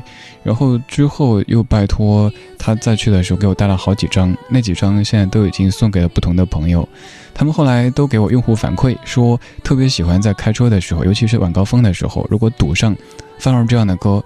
[0.45, 6.89] 然后之后又拜托他再去的时候给我带了好几张，那几张现在都已经送给了不同的朋友。
[7.35, 12.95] 他们后来都给我用户反馈说，特别喜欢在开车的时候，尤其是晚高峰的时候，如果堵上，
[13.41, 14.22] 放入这样的歌。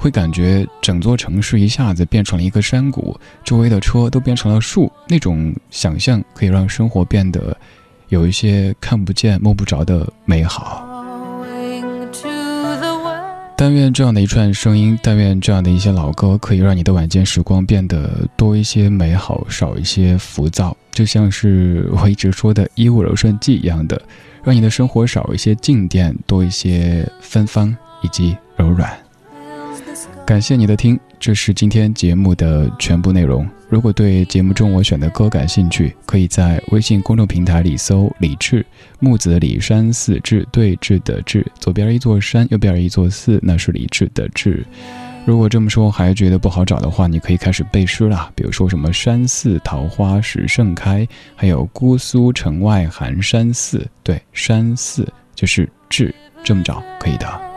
[0.00, 7.54] 会感觉整座城市一下子变成了一个山谷，周围的车都变成了树，那种想象可以让生活变得
[8.08, 10.86] 有一些看不见摸不着的美好。
[13.58, 24.00] 但愿这样的一串声音，但愿这样的一些老歌，可以让你的晚间时光变得多一些美好，少一些浮躁，就像是我一直说的衣物柔顺剂一样的，
[24.42, 28.90] 让你的生活少一些静电，多一些芬芳以及柔软。
[30.30, 33.44] 感谢你的听，这是今天节目的全部内容。
[33.68, 38.64] 如果对节目中我选的歌感兴趣，可以在微信公众平台里搜“李志
[39.00, 44.64] 木子李山寺志对峙的志”，左边一座山，右边一座寺，那是李志的志。
[45.26, 51.04] 如果这么说还觉得不好找的话，你可以开始背诗了，比如说什么“山寺桃花始盛开”，
[51.34, 53.84] 还有“姑苏城外寒山寺”。
[54.04, 56.14] 对，山寺就是志，
[56.44, 57.49] 这么找可以的。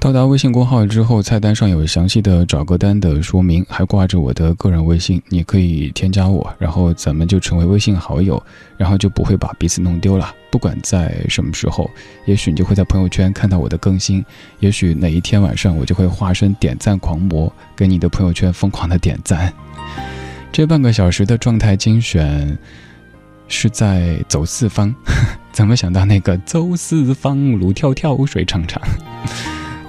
[0.00, 8.40] 到达微信公号之后，菜单上有详细的找歌单的说明，还挂着我的个人微信，你可以添加我，然后咱们就成为微信好友，
[8.76, 10.32] 然后就不会把彼此弄丢了。
[10.50, 11.90] 不管在什么时候，
[12.26, 14.24] 也许你就会在朋友圈看到我的更新，
[14.60, 19.52] 也许哪一天晚上我就会化身点赞狂魔，给你的朋友圈疯狂的点赞。
[20.52, 22.56] 这半个小时的状态精选
[23.48, 24.94] 是在走四方，
[25.50, 28.80] 怎么想到那个走四方，路迢迢水长长。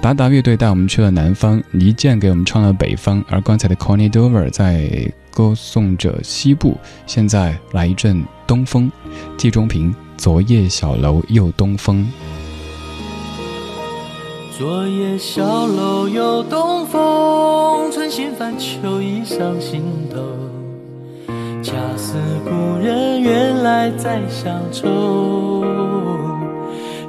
[0.00, 6.74] 达达乐队带我们去了南方，倪健给我们唱了北方，而刚才的 Connie Dover 在歌颂着西部。
[7.06, 8.90] 现在来一阵东风，
[9.36, 12.10] 季中平，昨夜小楼又东风。
[14.56, 20.22] 昨夜小楼又东风，春心泛秋意上心头。
[21.62, 26.39] 恰似故人远来再乡愁。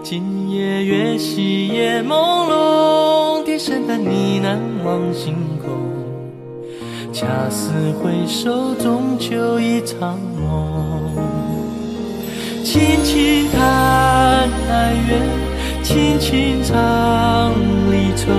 [0.03, 2.09] 今夜月稀夜朦
[2.49, 5.71] 胧，低声叹呢喃望星空。
[7.13, 7.71] 恰似
[8.01, 11.15] 回首，终究一场梦。
[12.63, 15.21] 轻轻叹哀怨，
[15.83, 17.53] 轻轻唱
[17.91, 18.31] 离愁。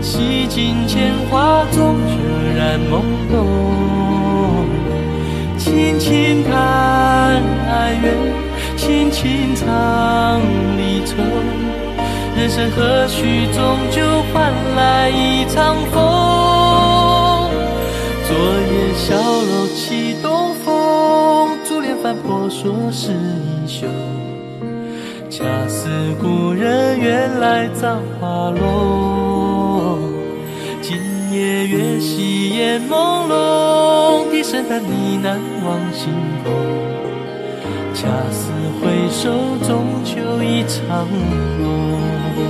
[0.00, 3.02] 洗尽铅华，终惹染懵
[3.32, 3.36] 懂。
[5.58, 6.52] 轻轻叹
[7.68, 8.49] 哀怨。
[8.80, 10.40] 轻轻唱
[10.78, 11.16] 离愁，
[12.34, 14.00] 人生何须终究
[14.32, 17.50] 换来一场风？
[18.26, 23.86] 昨夜小楼起东风，珠帘翻破说是英雄。
[25.28, 29.98] 恰似故人远来葬花落。
[30.80, 30.96] 今
[31.30, 36.10] 夜月稀烟朦胧，低声叹呢喃望星
[36.42, 36.50] 空。
[37.92, 38.49] 恰似
[39.10, 39.28] 回首，
[39.66, 42.49] 终究一场梦。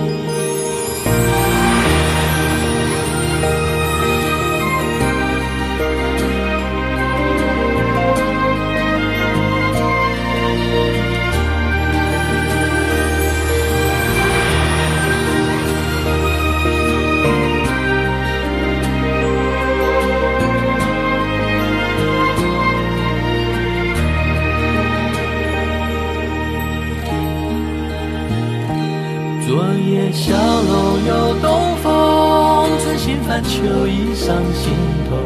[33.61, 34.73] 篮球已上心
[35.09, 35.17] 头，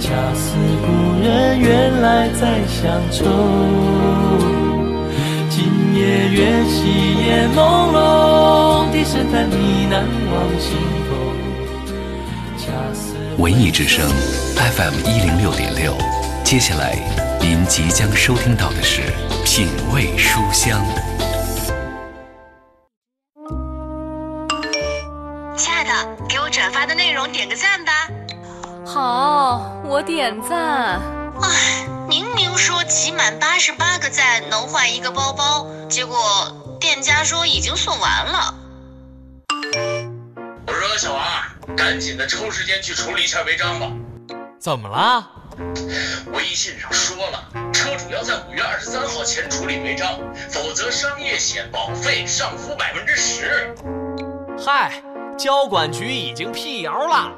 [0.00, 3.24] 恰似故人原来在乡愁。
[5.48, 10.02] 今夜月稀烟朦胧，低声叹你难
[10.32, 10.76] 忘心
[11.08, 11.14] 头。
[12.58, 14.04] 恰似文艺之声
[14.56, 15.94] FM 一零六点六，
[16.42, 16.98] 接下来
[17.40, 19.02] 您即将收听到的是
[19.44, 20.84] 品味书香。
[27.46, 28.08] 点个赞吧。
[28.84, 31.00] 好，我点赞。
[31.40, 36.18] 唉，明明说集满八十八个赞能换一个包包，结果
[36.80, 38.54] 店家说已经送完了。
[40.66, 43.92] 我说小王，赶紧的抽时间去处理一下违章吧。
[44.58, 45.30] 怎么了？
[46.32, 50.18] 微信上说了，车主要在五月二十三号前处理违章，
[50.50, 53.72] 否则商业险保费上浮百分之十。
[54.58, 55.00] 嗨，
[55.36, 57.30] 交管局已经辟谣了。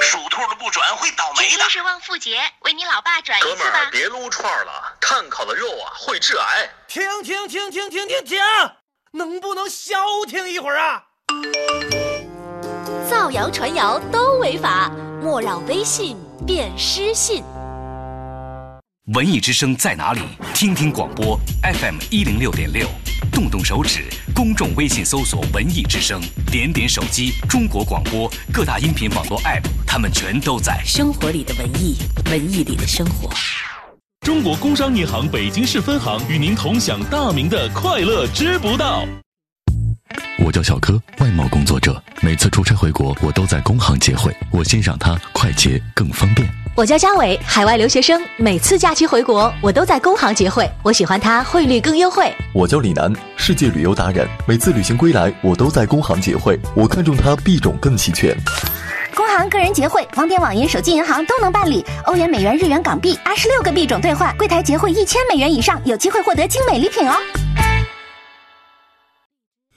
[0.00, 1.64] 属兔的不转会倒霉的。
[1.68, 6.68] 是旺富节，为你老爸转一哥们儿，别撸串了，炭烤的肉啊会致癌。
[6.88, 8.38] 停停停停停停停！
[9.12, 11.02] 能不能消停一会儿啊？
[13.10, 14.90] 造谣传谣都违法，
[15.22, 16.16] 莫让微信
[16.46, 17.44] 变失信。
[19.12, 20.22] 文艺之声在哪里？
[20.54, 22.88] 听听广播 FM 一零六点六，
[23.30, 24.02] 动动手指，
[24.34, 30.82] 公众微信搜索“文艺之声”，点点手机，中国广播各大音频网络 App，他们全都在。
[30.86, 31.98] 生活里的文艺，
[32.30, 33.28] 文艺里的生活。
[34.20, 39.06] 中国工商银行北京市分行与您同享大明的快乐知不道。
[40.38, 46.50] 我叫小柯，外贸工作者，每次出差回国，我都在工行结汇，我欣赏它快捷更方便。
[46.76, 52.34] 我叫嘉伟，海外留学生，每次假期回国，我都在工行结汇，我喜欢它汇率更优惠。
[52.52, 58.36] 我叫李楠，世界旅游达人，每次旅行归来，我都在工行结汇，我看中它币种更齐全。
[59.14, 61.86] 工行个人结汇，网点、网银、手机银行都能办理。
[62.06, 67.14] 欧元、美元、日元、港币，二十六个币种兑换，柜台结汇一千美元以上，有机会获得精美礼品哦。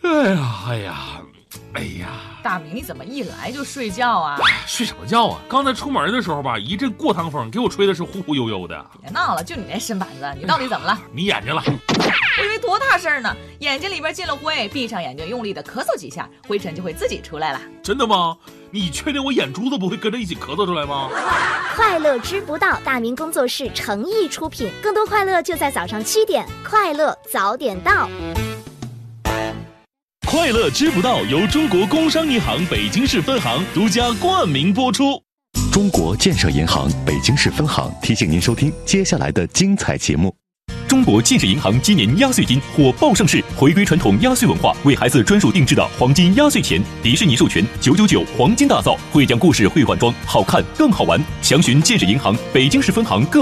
[0.02, 0.96] 哎呀，哎呀，
[1.74, 2.08] 哎呀！
[2.44, 4.38] 大明，你怎么一来就睡觉啊？
[4.66, 5.42] 睡什么觉啊？
[5.48, 8.86] 刚才出门的时候吧，一阵过堂风，给我吹的是忽忽悠悠的。
[9.02, 10.98] 别闹了，就你那身板子，你到底怎么了？
[11.12, 11.62] 你眼睛了？
[12.40, 17.60] 我以为多大事儿呢，眼睛里边进了灰，闭上眼睛用力的咳嗽几下，灰尘就会自己出来了。
[17.82, 18.38] 真的吗？
[18.70, 21.10] 你确定我眼珠子不会跟着一起咳嗽出来吗？
[21.76, 28.10] 快乐知不道，大明工作室诚意出品，更多快乐就在早上七点，快乐早点到。
[30.30, 35.18] 快乐知不道由中国工商银行北京市分行独家冠名播出。
[35.72, 40.36] 中国建设银行北京市分行提醒您收听接下来的精彩节目。
[40.86, 51.22] 中国建设银行今年压岁金火爆上市，回归传统压岁文化，为孩子专属定制的黄金压岁钱，迪士尼授权，九九九黄金大造，会讲故事，会换装，好看更好玩。
[51.42, 53.36] 详询建设银行北京市分行各网。